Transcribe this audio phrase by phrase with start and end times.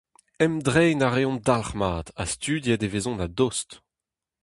[0.43, 3.69] Emdreiñ a reont dalc'hmat ha studiet e vezont a-dost.